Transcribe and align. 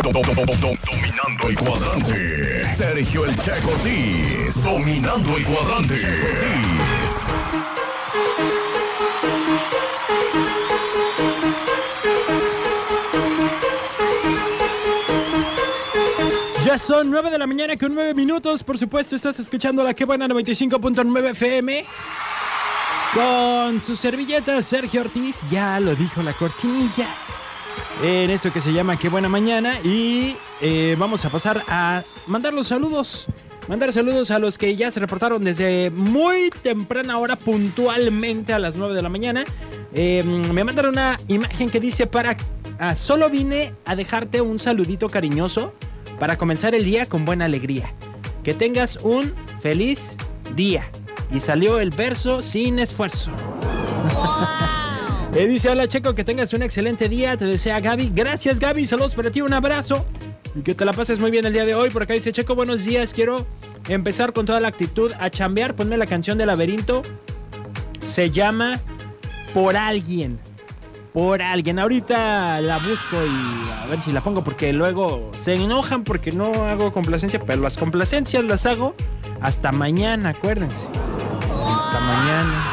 Dominando 0.00 1.48
el 1.48 1.58
cuadrante. 1.58 2.64
Sergio 2.74 3.26
El 3.26 3.36
Checo 3.36 3.68
Ortiz. 3.68 4.62
Dominando 4.62 5.36
el 5.36 5.44
cuadrante. 5.44 6.00
Ya 16.64 16.78
son 16.78 17.10
9 17.10 17.30
de 17.30 17.38
la 17.38 17.46
mañana 17.46 17.76
con 17.76 17.94
9 17.94 18.14
minutos. 18.14 18.62
Por 18.62 18.78
supuesto, 18.78 19.14
estás 19.14 19.38
escuchando 19.40 19.84
la 19.84 19.92
que 19.92 20.06
buena 20.06 20.26
95.9 20.26 21.30
FM. 21.32 21.84
Con 23.12 23.80
su 23.80 23.94
servilleta 23.94 24.62
Sergio 24.62 25.02
Ortiz. 25.02 25.42
Ya 25.50 25.78
lo 25.78 25.94
dijo 25.94 26.22
la 26.22 26.32
cortinilla. 26.32 27.08
En 28.02 28.30
esto 28.30 28.52
que 28.52 28.60
se 28.60 28.72
llama 28.72 28.96
Qué 28.96 29.08
buena 29.08 29.28
mañana. 29.28 29.78
Y 29.84 30.36
eh, 30.60 30.96
vamos 30.98 31.24
a 31.24 31.30
pasar 31.30 31.62
a 31.68 32.02
mandar 32.26 32.52
los 32.52 32.66
saludos. 32.66 33.26
Mandar 33.68 33.92
saludos 33.92 34.32
a 34.32 34.40
los 34.40 34.58
que 34.58 34.74
ya 34.74 34.90
se 34.90 34.98
reportaron 34.98 35.44
desde 35.44 35.90
muy 35.90 36.50
temprana 36.50 37.18
hora, 37.18 37.36
puntualmente 37.36 38.52
a 38.52 38.58
las 38.58 38.74
9 38.74 38.94
de 38.94 39.02
la 39.02 39.08
mañana. 39.08 39.44
Eh, 39.94 40.24
me 40.24 40.64
mandaron 40.64 40.94
una 40.94 41.16
imagen 41.28 41.70
que 41.70 41.78
dice 41.78 42.08
para... 42.08 42.36
ah, 42.80 42.96
solo 42.96 43.30
vine 43.30 43.72
a 43.84 43.94
dejarte 43.94 44.40
un 44.40 44.58
saludito 44.58 45.08
cariñoso 45.08 45.72
para 46.18 46.36
comenzar 46.36 46.74
el 46.74 46.84
día 46.84 47.06
con 47.06 47.24
buena 47.24 47.44
alegría. 47.44 47.94
Que 48.42 48.52
tengas 48.52 48.96
un 49.04 49.32
feliz 49.60 50.16
día. 50.56 50.90
Y 51.30 51.38
salió 51.38 51.78
el 51.78 51.90
verso 51.90 52.42
sin 52.42 52.80
esfuerzo. 52.80 53.30
Eh, 55.34 55.46
dice, 55.46 55.70
hola 55.70 55.88
Checo, 55.88 56.14
que 56.14 56.24
tengas 56.24 56.52
un 56.52 56.62
excelente 56.62 57.08
día. 57.08 57.36
Te 57.38 57.46
desea 57.46 57.80
Gaby. 57.80 58.12
Gracias 58.14 58.58
Gaby, 58.58 58.86
saludos 58.86 59.14
para 59.14 59.30
ti, 59.30 59.40
un 59.40 59.54
abrazo. 59.54 60.06
Y 60.54 60.60
que 60.60 60.74
te 60.74 60.84
la 60.84 60.92
pases 60.92 61.20
muy 61.20 61.30
bien 61.30 61.46
el 61.46 61.54
día 61.54 61.64
de 61.64 61.74
hoy. 61.74 61.88
Por 61.88 62.02
acá 62.02 62.12
dice 62.12 62.32
Checo, 62.32 62.54
buenos 62.54 62.84
días. 62.84 63.14
Quiero 63.14 63.46
empezar 63.88 64.34
con 64.34 64.44
toda 64.44 64.60
la 64.60 64.68
actitud 64.68 65.10
a 65.18 65.30
chambear. 65.30 65.74
Ponme 65.74 65.96
la 65.96 66.06
canción 66.06 66.36
de 66.36 66.44
Laberinto. 66.44 67.00
Se 68.00 68.30
llama 68.30 68.78
Por 69.54 69.74
Alguien. 69.74 70.38
Por 71.14 71.40
alguien. 71.40 71.78
Ahorita 71.78 72.60
la 72.60 72.78
busco 72.78 73.16
y 73.24 73.70
a 73.70 73.86
ver 73.86 74.00
si 74.00 74.12
la 74.12 74.22
pongo 74.22 74.44
porque 74.44 74.72
luego 74.74 75.30
se 75.32 75.54
enojan 75.54 76.04
porque 76.04 76.32
no 76.32 76.52
hago 76.66 76.92
complacencia. 76.92 77.40
Pero 77.44 77.62
las 77.62 77.78
complacencias 77.78 78.44
las 78.44 78.66
hago 78.66 78.94
hasta 79.40 79.72
mañana, 79.72 80.30
acuérdense. 80.30 80.86
Hasta 80.86 82.00
mañana. 82.00 82.71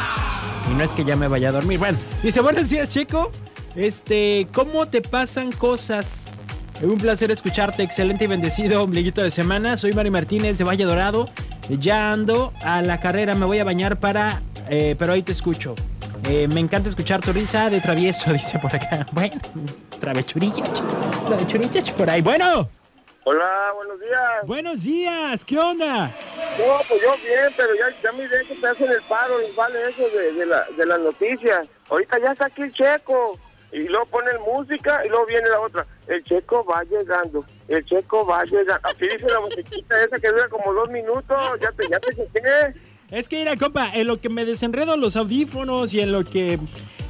Y 0.70 0.74
no 0.74 0.84
es 0.84 0.92
que 0.92 1.04
ya 1.04 1.16
me 1.16 1.28
vaya 1.28 1.50
a 1.50 1.52
dormir. 1.52 1.80
Bueno, 1.80 1.98
dice, 2.24 2.42
buenos 2.42 2.70
días, 2.70 2.90
Checo. 2.94 3.32
Este, 3.76 4.48
¿cómo 4.54 4.88
te 4.88 5.02
pasan 5.02 5.52
cosas? 5.52 6.26
Un 6.82 6.98
placer 6.98 7.30
escucharte, 7.32 7.84
excelente 7.84 8.26
y 8.26 8.28
bendecido 8.28 8.84
ombliguito 8.84 9.22
de 9.22 9.32
semana. 9.32 9.78
Soy 9.78 9.94
Mari 9.94 10.10
Martínez 10.12 10.58
de 10.58 10.64
Valle 10.64 10.86
Dorado. 10.86 11.30
Ya 11.80 12.12
ando 12.12 12.54
a 12.64 12.82
la 12.82 13.00
carrera, 13.00 13.36
me 13.36 13.46
voy 13.46 13.60
a 13.60 13.64
bañar 13.64 14.00
para... 14.00 14.42
eh, 14.70 14.96
pero 14.98 15.14
ahí 15.14 15.22
te 15.22 15.32
escucho. 15.34 15.76
Eh, 16.28 16.48
me 16.54 16.60
encanta 16.60 16.90
escuchar 16.90 17.22
tu 17.22 17.32
risa 17.34 17.70
de 17.70 17.80
travieso, 17.80 18.32
dice 18.34 18.60
por 18.60 18.74
acá. 18.76 19.06
Bueno, 19.12 19.36
travechurilla, 20.00 20.64
ch- 20.64 21.26
travechurilla 21.28 21.82
ch- 21.82 21.94
por 21.94 22.10
ahí. 22.10 22.22
Bueno, 22.22 22.70
Hola, 23.26 23.72
buenos 23.76 24.00
días. 24.00 24.48
buenos 24.48 24.84
días, 24.84 25.46
¿qué 25.46 25.60
onda? 25.60 26.12
No, 26.60 26.78
pues 26.88 27.02
yo 27.02 27.16
bien, 27.24 27.54
pero 27.56 27.74
ya, 27.76 27.90
ya 28.04 28.12
miré 28.12 28.44
que 28.46 28.56
te 28.56 28.68
hacen 28.68 28.92
el 28.92 29.02
paro, 29.04 29.40
les 29.40 29.56
vale 29.56 29.80
eso 29.90 30.10
de, 30.10 30.34
de, 30.34 30.46
la, 30.46 30.66
de 30.76 30.86
las 30.86 31.00
noticias. 31.00 31.70
Ahorita 31.90 32.20
ya 32.20 32.34
está 32.34 32.46
aquí 32.46 32.64
el 32.64 32.74
checo. 32.74 33.40
Y 33.72 33.84
luego 33.88 34.08
ponen 34.08 34.36
música 34.42 35.04
y 35.06 35.10
luego 35.10 35.28
viene 35.28 35.48
la 35.48 35.60
otra. 35.60 35.86
El 36.08 36.24
checo 36.24 36.66
va 36.66 36.84
llegando, 36.86 37.46
el 37.68 37.86
checo 37.86 38.26
va 38.26 38.44
llegando. 38.44 38.80
Así 38.82 39.08
dice 39.08 39.28
la 39.28 39.40
musiquita 39.42 40.04
esa 40.04 40.20
que 40.20 40.28
dura 40.28 40.50
como 40.50 40.74
dos 40.74 40.90
minutos. 40.90 41.38
Ya 41.62 41.72
te, 41.72 41.88
ya 41.88 42.00
te 42.00 42.16
chequé. 42.16 42.74
Es 43.12 43.30
que 43.30 43.38
mira, 43.38 43.56
compa, 43.58 43.92
en 43.94 44.08
lo 44.08 44.20
que 44.20 44.30
me 44.30 44.44
desenredo 44.44 44.98
los 44.98 45.16
audífonos 45.16 45.94
y 45.94 46.02
en 46.02 46.12
lo 46.12 46.24
que 46.24 46.58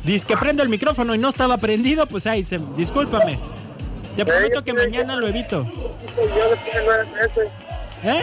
dice 0.03 0.27
que 0.27 0.35
prendo 0.35 0.61
el 0.61 0.69
micrófono 0.69 1.15
y 1.15 1.17
no 1.17 1.29
estaba 1.29 1.57
prendido, 1.57 2.05
pues 2.07 2.27
ahí 2.27 2.43
se, 2.43 2.59
discúlpame. 2.75 3.39
Te 4.17 4.25
prometo 4.25 4.61
que 4.63 4.73
mañana 4.73 5.15
lo 5.15 5.27
evito. 5.27 5.65
¿Eh? 8.03 8.21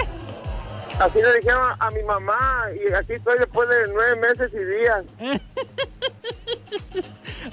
Así 0.98 1.18
le 1.20 1.34
dijeron 1.36 1.72
a 1.78 1.90
mi 1.90 2.02
mamá 2.04 2.64
y 2.74 2.92
aquí 2.92 3.14
estoy 3.14 3.38
después 3.38 3.68
de 3.68 3.76
nueve 3.92 4.16
meses 4.16 4.50
y 4.54 4.64
días. 4.64 5.04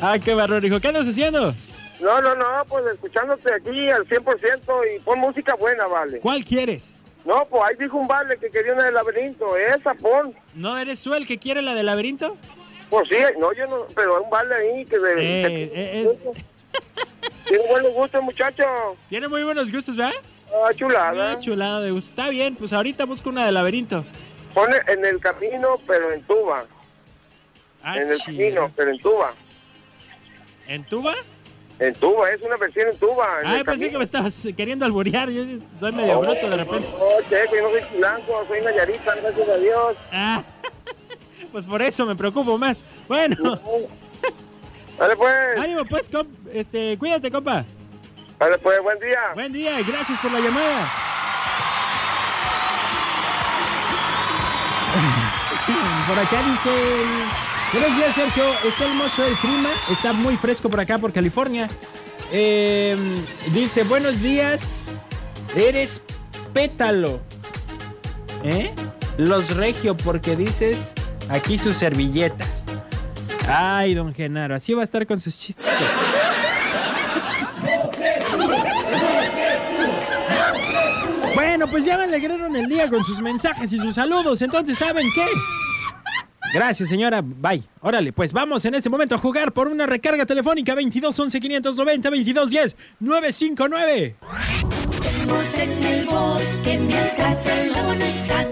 Ah, 0.01 0.17
qué 0.19 0.33
barro, 0.33 0.57
hijo. 0.57 0.79
¿Qué 0.79 0.87
andas 0.87 1.07
haciendo? 1.07 1.53
No, 2.01 2.21
no, 2.21 2.35
no, 2.35 2.45
pues 2.67 2.83
escuchándote 2.87 3.53
aquí 3.53 3.89
al 3.89 4.05
100% 4.07 4.95
y 4.95 4.99
pon 4.99 5.19
música 5.19 5.53
buena, 5.55 5.87
vale. 5.87 6.19
¿Cuál 6.19 6.43
quieres? 6.43 6.97
No, 7.23 7.45
pues 7.47 7.61
ahí 7.63 7.75
dijo 7.79 7.97
un 7.97 8.07
vale 8.07 8.37
que 8.37 8.49
quería 8.49 8.73
una 8.73 8.83
del 8.85 8.95
laberinto, 8.95 9.55
esa 9.55 9.93
pon. 9.93 10.33
¿No 10.55 10.77
eres 10.77 11.01
tú 11.03 11.13
el 11.13 11.25
que 11.27 11.37
quiere 11.37 11.61
la 11.61 11.73
del 11.75 11.85
laberinto? 11.85 12.35
Pues 12.89 13.07
sí, 13.07 13.15
no, 13.39 13.53
yo 13.53 13.65
no, 13.67 13.85
pero 13.95 14.21
un 14.23 14.29
vale 14.29 14.55
ahí 14.55 14.85
que 14.85 14.97
de... 14.99 15.13
Eh, 15.13 15.71
eh, 15.73 16.05
es- 16.05 16.43
Tiene 17.45 17.67
buenos 17.67 17.93
gustos, 17.93 18.23
muchacho. 18.23 18.63
Tiene 19.09 19.27
muy 19.27 19.43
buenos 19.43 19.71
gustos, 19.71 19.95
¿verdad? 19.95 20.13
Ah, 20.53 20.69
chulada. 20.75 21.31
Ah, 21.31 21.39
chulada 21.39 21.81
de 21.81 21.91
gusto. 21.91 22.09
Está 22.11 22.29
bien, 22.29 22.55
pues 22.55 22.73
ahorita 22.73 23.05
busco 23.05 23.29
una 23.29 23.45
del 23.45 23.55
laberinto. 23.55 24.03
Pone 24.53 24.77
en 24.87 25.03
el 25.05 25.19
camino, 25.19 25.79
pero 25.87 26.11
en 26.11 26.21
tuba. 26.23 26.65
Ah, 27.81 27.97
en 27.97 28.11
el 28.11 28.21
camino, 28.21 28.71
pero 28.75 28.91
en 28.91 28.99
tuba. 28.99 29.33
¿En 30.67 30.83
tuba? 30.85 31.13
En 31.79 31.93
tuba, 31.95 32.29
es 32.31 32.41
una 32.41 32.55
versión 32.57 32.87
en 32.89 32.97
tuba. 32.97 33.39
en 33.41 33.47
Ah, 33.47 33.51
pensé 33.65 33.65
que 33.65 33.91
camino. 33.93 33.99
me 33.99 34.05
estabas 34.05 34.47
queriendo 34.55 34.85
alborear. 34.85 35.29
Yo 35.29 35.43
soy 35.79 35.91
medio 35.91 36.19
bruto 36.19 36.49
de 36.49 36.57
repente. 36.57 36.87
No, 36.87 37.29
checo, 37.29 37.55
yo 37.55 37.61
no 37.63 37.69
soy 37.71 37.81
chilango, 37.91 38.45
soy 38.47 38.61
nayarita, 38.61 39.15
gracias 39.15 39.49
a 39.49 39.57
Dios. 39.57 39.95
Ah, 40.11 40.43
pues 41.51 41.65
por 41.65 41.81
eso 41.81 42.05
me 42.05 42.15
preocupo 42.15 42.57
más. 42.59 42.83
Bueno, 43.07 43.59
Dale 44.99 45.15
pues, 45.15 45.33
ánimo 45.59 45.83
pues, 45.85 46.11
comp- 46.11 46.27
este, 46.53 46.95
cuídate, 46.99 47.31
compa. 47.31 47.65
Dale 48.43 48.57
pues, 48.57 48.81
buen 48.83 48.99
día. 48.99 49.19
Buen 49.33 49.53
día 49.53 49.79
y 49.79 49.83
gracias 49.83 50.19
por 50.19 50.31
la 50.31 50.39
llamada. 50.39 50.91
Por 56.07 56.19
acá 56.19 56.43
dice... 56.43 56.69
Buenos 57.71 57.95
días, 57.95 58.13
Sergio. 58.13 58.43
Está 58.65 58.85
hermoso 58.85 59.25
el 59.25 59.33
clima. 59.35 59.69
Está 59.89 60.13
muy 60.13 60.37
fresco 60.37 60.69
por 60.69 60.79
acá, 60.79 60.99
por 60.99 61.11
California. 61.11 61.67
Eh, 62.31 62.95
dice, 63.51 63.83
buenos 63.83 64.21
días. 64.21 64.81
Eres 65.55 66.01
pétalo. 66.53 67.19
¿Eh? 68.43 68.71
Los 69.17 69.55
regio, 69.55 69.97
porque 69.97 70.35
dices 70.35 70.93
aquí 71.29 71.57
sus 71.57 71.75
servilletas. 71.75 72.63
Ay, 73.47 73.95
don 73.95 74.13
Genaro, 74.13 74.53
así 74.53 74.73
va 74.73 74.81
a 74.81 74.83
estar 74.83 75.07
con 75.07 75.19
sus 75.19 75.39
chistes. 75.39 75.65
Bueno, 81.63 81.71
pues 81.71 81.85
ya 81.85 81.97
me 81.97 82.03
alegraron 82.03 82.53
el 82.57 82.67
día 82.67 82.89
con 82.89 83.05
sus 83.05 83.21
mensajes 83.21 83.71
y 83.71 83.77
sus 83.77 83.95
saludos. 83.95 84.41
Entonces, 84.41 84.77
¿saben 84.77 85.07
qué? 85.15 85.25
Gracias, 86.53 86.89
señora. 86.89 87.21
Bye. 87.23 87.63
Órale, 87.79 88.11
pues 88.11 88.33
vamos 88.33 88.65
en 88.65 88.75
este 88.75 88.89
momento 88.89 89.15
a 89.15 89.17
jugar 89.17 89.53
por 89.53 89.69
una 89.69 89.85
recarga 89.85 90.25
telefónica 90.25 90.75
22 90.75 91.17
11 91.17 91.39
590 91.39 92.09
22 92.09 92.49
10 92.49 92.75
959. 92.99 94.15
Juguemos 94.19 95.57
en 95.57 95.85
el 95.85 96.05
bosque 96.05 96.79
mientras 96.79 97.45
el 97.45 97.71
lago 97.71 97.95
no 97.95 98.03
está. 98.03 98.47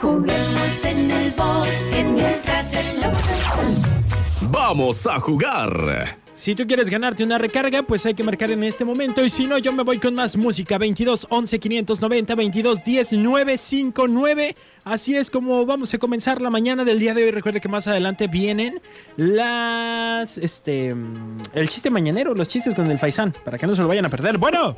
Juguemos 0.00 0.84
en 0.84 1.10
el 1.10 1.30
bosque 1.32 2.04
mientras 2.04 2.72
el 2.72 3.00
lago 3.00 3.18
no 3.18 3.80
está. 3.80 4.48
Vamos 4.52 5.04
a 5.08 5.18
jugar. 5.18 6.23
Si 6.34 6.56
tú 6.56 6.66
quieres 6.66 6.90
ganarte 6.90 7.22
una 7.22 7.38
recarga, 7.38 7.82
pues 7.84 8.04
hay 8.06 8.14
que 8.14 8.24
marcar 8.24 8.50
en 8.50 8.64
este 8.64 8.84
momento. 8.84 9.24
Y 9.24 9.30
si 9.30 9.46
no, 9.46 9.56
yo 9.58 9.72
me 9.72 9.84
voy 9.84 9.98
con 9.98 10.14
más 10.14 10.36
música. 10.36 10.78
22 10.78 11.28
11 11.30 11.58
590 11.60 12.34
22 12.34 12.84
10 12.84 13.12
959. 13.12 14.56
Así 14.84 15.16
es 15.16 15.30
como 15.30 15.64
vamos 15.64 15.94
a 15.94 15.98
comenzar 15.98 16.42
la 16.42 16.50
mañana 16.50 16.84
del 16.84 16.98
día 16.98 17.14
de 17.14 17.22
hoy. 17.22 17.30
Recuerde 17.30 17.60
que 17.60 17.68
más 17.68 17.86
adelante 17.86 18.26
vienen 18.26 18.80
las. 19.16 20.36
Este. 20.38 20.92
mm, 20.92 21.36
El 21.54 21.68
chiste 21.68 21.88
mañanero, 21.90 22.34
los 22.34 22.48
chistes 22.48 22.74
con 22.74 22.90
el 22.90 22.98
Faisán. 22.98 23.32
Para 23.44 23.56
que 23.56 23.68
no 23.68 23.74
se 23.76 23.82
lo 23.82 23.88
vayan 23.88 24.06
a 24.06 24.08
perder. 24.08 24.36
Bueno, 24.36 24.76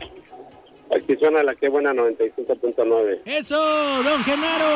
Aquí 0.95 1.17
suena 1.19 1.43
la 1.43 1.55
que 1.55 1.69
buena 1.71 1.93
95.9. 1.93 3.21
eso, 3.25 3.57
don 4.05 4.23
Genaro. 4.25 4.67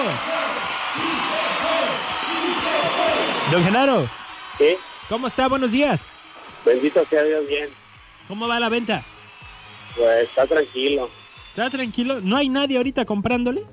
Don 3.53 3.65
Genaro, 3.65 4.09
¿Sí? 4.59 4.75
¿cómo 5.09 5.27
está? 5.27 5.47
Buenos 5.49 5.73
días. 5.73 6.07
Bendito 6.65 7.05
sea 7.07 7.23
Dios 7.25 7.47
bien. 7.49 7.69
¿Cómo 8.29 8.47
va 8.47 8.61
la 8.61 8.69
venta? 8.69 9.03
Pues 9.97 10.29
está 10.29 10.47
tranquilo. 10.47 11.11
¿Está 11.51 11.69
tranquilo? 11.71 12.21
¿No 12.21 12.37
hay 12.37 12.49
nadie 12.49 12.77
ahorita 12.77 13.05
comprándole? 13.05 13.65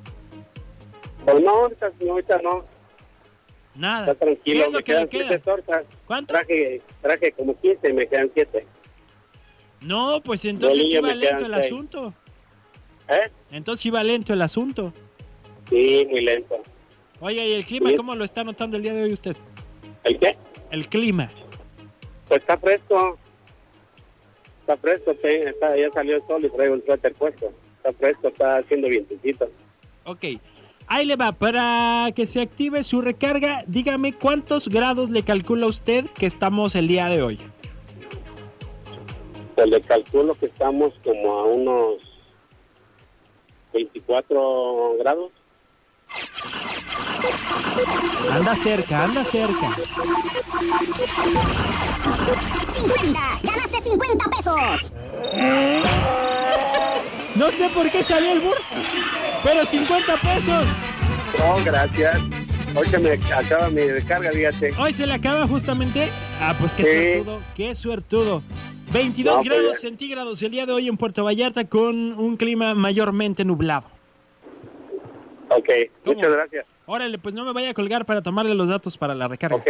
Pues 1.25 1.43
no, 1.43 1.49
ahorita, 1.51 1.91
no, 2.01 2.11
ahorita 2.13 2.41
no. 2.41 2.65
Nada. 3.75 4.11
Está 4.11 4.25
tranquilo. 4.25 4.61
¿Qué 4.61 4.65
es 4.67 4.71
lo 4.73 4.77
me 4.79 4.83
que 4.83 4.91
le 4.91 4.95
quedan 4.95 5.07
queda? 5.09 5.27
siete 5.27 5.43
tortas. 5.43 5.85
¿Cuánto? 6.05 6.33
Traje, 6.33 6.81
traje 7.01 7.31
como 7.33 7.59
15 7.59 7.89
y 7.89 7.93
me 7.93 8.07
quedan 8.07 8.31
7. 8.33 8.65
No, 9.81 10.21
pues 10.23 10.45
entonces 10.45 10.85
iba 10.85 11.13
lento 11.13 11.45
el 11.45 11.53
asunto. 11.53 12.13
¿Eh? 13.07 13.29
Entonces 13.51 13.85
iba 13.85 14.03
lento 14.03 14.33
el 14.33 14.41
asunto. 14.41 14.91
Sí, 15.69 16.07
muy 16.09 16.21
lento. 16.21 16.59
Oye, 17.19 17.47
¿y 17.47 17.53
el 17.53 17.65
clima 17.65 17.89
Sí. 17.91 17.95
cómo 17.95 18.15
lo 18.15 18.23
está 18.23 18.43
notando 18.43 18.77
el 18.77 18.83
día 18.83 18.93
de 18.93 19.03
hoy 19.03 19.13
usted? 19.13 19.35
¿El 20.03 20.17
qué? 20.17 20.35
El 20.71 20.87
clima. 20.87 21.29
Pues 22.27 22.41
está 22.41 22.57
fresco. 22.57 23.17
Está 24.61 24.77
fresco, 24.77 25.13
sí, 25.21 25.27
está, 25.27 25.77
ya 25.77 25.89
salió 25.91 26.15
el 26.15 26.27
sol 26.27 26.43
y 26.43 26.49
traigo 26.49 26.75
el 26.75 26.85
suéter 26.85 27.13
puesto. 27.13 27.53
Está 27.77 27.93
fresco, 27.93 28.27
está 28.27 28.57
haciendo 28.57 28.89
vientecito. 28.89 29.49
Ok. 30.03 30.25
Ahí 30.87 31.05
le 31.05 31.15
va. 31.15 31.31
Para 31.31 32.11
que 32.13 32.25
se 32.25 32.41
active 32.41 32.83
su 32.83 33.01
recarga, 33.01 33.63
dígame 33.67 34.13
cuántos 34.13 34.67
grados 34.67 35.09
le 35.09 35.23
calcula 35.23 35.67
usted 35.67 36.05
que 36.05 36.25
estamos 36.25 36.75
el 36.75 36.87
día 36.87 37.07
de 37.07 37.21
hoy. 37.21 37.39
Pues 39.55 39.69
le 39.69 39.81
calculo 39.81 40.33
que 40.35 40.45
estamos 40.47 40.93
como 41.03 41.31
a 41.31 41.43
unos 41.45 41.95
24 43.73 44.97
grados. 44.99 45.31
Anda 48.31 48.55
cerca, 48.55 49.03
anda 49.03 49.23
cerca. 49.23 49.75
50. 52.15 53.19
Ganaste 53.43 53.81
50 53.81 54.25
pesos. 54.29 54.93
No 57.35 57.51
sé 57.51 57.69
por 57.69 57.89
qué 57.91 58.01
salió 58.03 58.31
el 58.33 58.39
burro, 58.39 58.57
pero 59.43 59.65
50 59.65 60.15
pesos. 60.17 60.65
No, 61.39 61.63
gracias. 61.63 62.21
Hoy 62.75 62.87
se 62.87 62.97
me 62.99 63.11
acaba 63.33 63.69
mi 63.69 63.81
recarga, 63.81 64.31
fíjate. 64.31 64.73
Hoy 64.79 64.93
se 64.93 65.05
le 65.07 65.13
acaba 65.13 65.47
justamente. 65.47 66.09
Ah, 66.41 66.55
pues 66.59 66.73
qué 66.73 66.83
Sí. 66.83 66.91
suertudo, 67.23 67.39
qué 67.55 67.75
suertudo. 67.75 68.41
22 68.93 69.35
No, 69.35 69.41
pues 69.43 69.49
grados 69.59 69.79
centígrados 69.81 70.41
el 70.43 70.51
día 70.51 70.65
de 70.65 70.71
hoy 70.73 70.87
en 70.87 70.97
Puerto 70.97 71.23
Vallarta 71.23 71.65
con 71.65 72.13
un 72.13 72.37
clima 72.37 72.73
mayormente 72.73 73.43
nublado. 73.43 73.85
Ok, 75.49 75.67
¿Cómo? 76.03 76.15
muchas 76.15 76.31
gracias. 76.31 76.65
Órale, 76.85 77.17
pues 77.19 77.35
no 77.35 77.43
me 77.45 77.51
vaya 77.53 77.71
a 77.71 77.73
colgar 77.73 78.05
para 78.05 78.21
tomarle 78.21 78.53
los 78.55 78.69
datos 78.69 78.97
para 78.97 79.13
la 79.13 79.27
recarga. 79.27 79.57
Ok. 79.57 79.67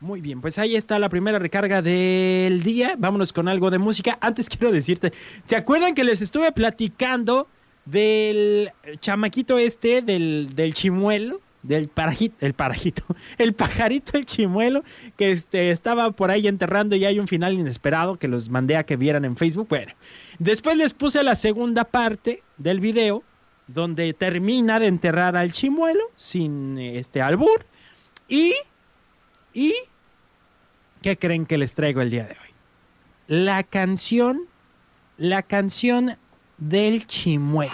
Muy 0.00 0.20
bien, 0.20 0.42
pues 0.42 0.58
ahí 0.58 0.76
está 0.76 0.98
la 0.98 1.08
primera 1.08 1.38
recarga 1.38 1.80
del 1.80 2.62
día. 2.62 2.96
Vámonos 2.98 3.32
con 3.32 3.48
algo 3.48 3.70
de 3.70 3.78
música. 3.78 4.18
Antes 4.20 4.48
quiero 4.50 4.70
decirte, 4.70 5.12
¿se 5.46 5.56
acuerdan 5.56 5.94
que 5.94 6.04
les 6.04 6.20
estuve 6.20 6.52
platicando 6.52 7.48
del 7.86 8.72
chamaquito 9.00 9.58
este, 9.58 10.02
del, 10.02 10.54
del 10.54 10.74
chimuelo? 10.74 11.40
Del 11.62 11.88
parajito, 11.88 12.46
el 12.46 12.54
parajito, 12.54 13.02
el 13.38 13.54
pajarito, 13.54 14.16
el 14.16 14.24
chimuelo, 14.24 14.84
que 15.16 15.32
este, 15.32 15.72
estaba 15.72 16.12
por 16.12 16.30
ahí 16.30 16.46
enterrando 16.46 16.94
y 16.94 17.04
hay 17.04 17.18
un 17.18 17.26
final 17.26 17.54
inesperado 17.54 18.18
que 18.18 18.28
los 18.28 18.50
mandé 18.50 18.76
a 18.76 18.84
que 18.84 18.96
vieran 18.96 19.24
en 19.24 19.36
Facebook. 19.36 19.66
Bueno, 19.68 19.92
después 20.38 20.76
les 20.76 20.92
puse 20.92 21.24
la 21.24 21.34
segunda 21.34 21.82
parte 21.82 22.44
del 22.56 22.78
video, 22.78 23.24
donde 23.66 24.12
termina 24.12 24.78
de 24.78 24.86
enterrar 24.86 25.36
al 25.36 25.50
chimuelo 25.50 26.04
sin 26.14 26.78
este 26.78 27.20
albur. 27.20 27.66
Y 28.28 28.54
¿Y 29.56 29.74
qué 31.00 31.16
creen 31.16 31.46
que 31.46 31.56
les 31.56 31.74
traigo 31.74 32.02
el 32.02 32.10
día 32.10 32.24
de 32.24 32.32
hoy? 32.32 32.54
La 33.26 33.62
canción, 33.62 34.42
la 35.16 35.40
canción 35.40 36.18
del 36.58 37.06
chimuelo. 37.06 37.72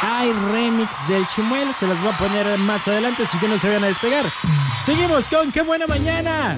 Hay 0.00 0.32
remix 0.52 1.08
del 1.08 1.26
chimuelo, 1.26 1.72
se 1.72 1.88
las 1.88 2.00
voy 2.00 2.12
a 2.12 2.18
poner 2.18 2.56
más 2.58 2.86
adelante, 2.86 3.24
así 3.24 3.36
que 3.38 3.48
no 3.48 3.58
se 3.58 3.66
vayan 3.66 3.82
a 3.82 3.88
despegar. 3.88 4.26
Seguimos 4.86 5.28
con 5.28 5.50
qué 5.50 5.62
buena 5.62 5.88
mañana. 5.88 6.56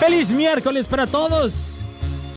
Feliz 0.00 0.32
miércoles 0.32 0.88
para 0.88 1.06
todos. 1.06 1.83